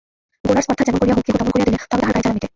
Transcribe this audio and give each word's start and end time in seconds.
গোরার 0.47 0.63
স্পর্ধা 0.65 0.83
যেমন 0.87 0.99
করিয়া 1.01 1.15
হউক 1.17 1.25
কেহ 1.25 1.35
দমন 1.39 1.51
করিয়া 1.53 1.67
দিলে 1.67 1.77
তবে 1.79 1.87
তাহার 1.89 2.03
গায়ের 2.13 2.23
জ্বালা 2.25 2.35
মেটে। 2.35 2.47